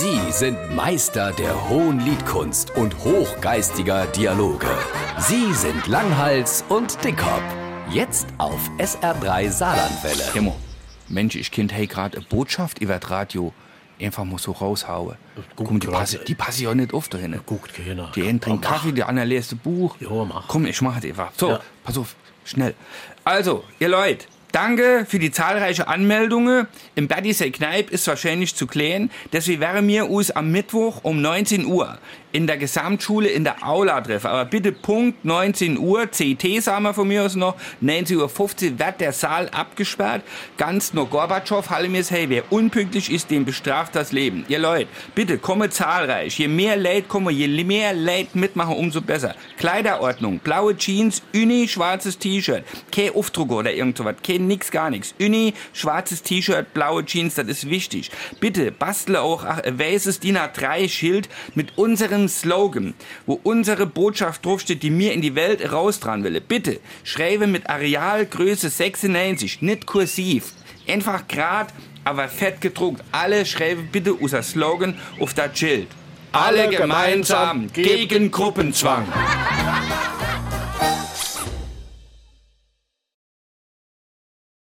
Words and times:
Sie 0.00 0.30
sind 0.32 0.74
Meister 0.74 1.32
der 1.32 1.68
hohen 1.68 2.00
Liedkunst 2.00 2.70
und 2.76 2.96
hochgeistiger 3.04 4.06
Dialoge. 4.06 4.66
Sie 5.18 5.52
sind 5.54 5.86
Langhals 5.86 6.64
und 6.68 7.02
Dickhop. 7.04 7.42
Jetzt 7.90 8.26
auf 8.38 8.60
SR3 8.78 9.50
Saarlandwelle. 9.50 10.34
Hemmo, 10.34 10.56
Mensch, 11.08 11.36
ich 11.36 11.50
kind 11.50 11.72
hey 11.72 11.86
grad 11.86 12.14
eine 12.16 12.24
Botschaft 12.24 12.80
über 12.80 12.98
das 12.98 13.10
Radio. 13.10 13.52
Einfach 14.00 14.24
mal 14.24 14.38
so 14.38 14.52
raushauen. 14.52 15.16
Komm, 15.56 15.80
die 15.80 15.86
grad. 15.88 16.00
passe, 16.00 16.18
die 16.18 16.34
passe 16.34 16.62
ja 16.64 16.74
nicht 16.74 16.94
auf 16.94 17.08
da 17.08 17.18
hin. 17.18 17.38
Guckt 17.46 17.74
keiner. 17.74 18.12
Die 18.14 18.28
einen 18.28 18.40
mach. 18.46 18.60
Kaffee, 18.60 18.92
die 18.92 19.02
anderen 19.02 19.28
lesen 19.28 19.58
Buch. 19.58 19.96
Ja, 20.00 20.10
mach. 20.24 20.46
Komm, 20.48 20.66
ich 20.66 20.80
mach 20.82 20.96
das 20.96 21.06
einfach. 21.06 21.32
So, 21.36 21.50
Ja. 21.50 21.60
pass 21.82 21.98
auf, 21.98 22.14
schnell. 22.44 22.74
Also, 23.24 23.64
ihr 23.80 23.88
Leute, 23.88 24.26
danke 24.52 25.06
für 25.08 25.18
die 25.18 25.30
zahlreichen 25.30 25.82
Anmeldungen. 25.82 26.66
Im 26.94 27.08
Badisee 27.08 27.50
Kneipp 27.50 27.90
ist 27.90 28.06
wahrscheinlich 28.06 28.54
zu 28.54 28.66
klären. 28.66 29.10
Deswegen 29.32 29.60
wäre 29.60 29.82
mir 29.82 30.08
uns 30.08 30.30
am 30.30 30.50
Mittwoch 30.50 31.00
um 31.02 31.20
19 31.20 31.66
Uhr 31.66 31.98
in 32.32 32.46
der 32.46 32.58
Gesamtschule 32.58 33.28
in 33.28 33.44
der 33.44 33.66
Aula 33.66 34.00
treffen. 34.00 34.28
Aber 34.28 34.44
bitte 34.44 34.72
Punkt 34.72 35.24
19 35.24 35.78
Uhr, 35.78 36.06
CT 36.06 36.62
sagen 36.62 36.84
wir 36.84 36.94
von 36.94 37.08
mir 37.08 37.24
aus 37.24 37.36
noch, 37.36 37.54
19.15 37.82 38.16
Uhr 38.16 38.78
wird 38.78 39.00
der 39.00 39.12
Saal 39.12 39.48
abgesperrt. 39.48 40.22
Ganz 40.56 40.92
nur 40.92 41.08
Gorbatschow, 41.08 41.68
halle 41.70 41.88
mir's, 41.88 42.10
hey, 42.10 42.28
wer 42.28 42.50
unpünktlich 42.52 43.10
ist, 43.10 43.30
dem 43.30 43.44
bestraft 43.44 43.94
das 43.94 44.12
Leben. 44.12 44.44
Ihr 44.48 44.58
Leute, 44.58 44.88
bitte 45.14 45.38
komme 45.38 45.70
zahlreich. 45.70 46.38
Je 46.38 46.48
mehr 46.48 46.76
Leute 46.76 47.02
kommen, 47.02 47.34
je 47.34 47.48
mehr 47.64 47.94
Leute 47.94 48.38
mitmachen, 48.38 48.76
umso 48.76 49.00
besser. 49.00 49.34
Kleiderordnung, 49.58 50.38
blaue 50.38 50.76
Jeans, 50.76 51.22
Uni, 51.34 51.68
schwarzes 51.68 52.18
T-Shirt. 52.18 52.64
Kein 52.92 53.14
Aufdruck 53.14 53.50
oder 53.52 53.72
irgend 53.72 53.96
sowas, 53.96 54.16
kein 54.26 54.46
nix, 54.46 54.70
gar 54.70 54.90
nix. 54.90 55.14
Uni, 55.20 55.54
schwarzes 55.72 56.22
T-Shirt, 56.22 56.74
blaue 56.74 57.04
Jeans, 57.04 57.34
das 57.34 57.46
ist 57.46 57.70
wichtig. 57.70 58.10
Bitte 58.40 58.70
bastle 58.72 59.20
auch 59.20 59.44
ach, 59.44 59.62
ein 59.62 59.78
weißes 59.78 60.20
DIN 60.20 60.36
A3-Schild 60.36 61.28
mit 61.54 61.76
unserem 62.18 62.28
Slogan, 62.28 62.94
wo 63.26 63.40
unsere 63.42 63.86
Botschaft 63.86 64.44
draufsteht, 64.44 64.82
die 64.82 64.90
mir 64.90 65.12
in 65.12 65.22
die 65.22 65.34
Welt 65.34 65.72
raustragen 65.72 66.24
will. 66.24 66.40
Bitte, 66.40 66.80
schreibe 67.04 67.46
mit 67.46 67.68
Areal 67.68 68.26
Größe 68.26 68.68
96, 68.68 69.62
nicht 69.62 69.86
kursiv. 69.86 70.52
Einfach 70.88 71.28
grad, 71.28 71.72
aber 72.04 72.28
fett 72.28 72.60
gedruckt. 72.60 73.02
Alle 73.12 73.46
schreiben 73.46 73.88
bitte 73.92 74.14
unser 74.14 74.42
Slogan 74.42 74.98
auf 75.20 75.34
das 75.34 75.58
Schild. 75.58 75.88
Alle 76.32 76.68
gemeinsam 76.68 77.72
gegen 77.72 78.30
Gruppenzwang. 78.30 79.06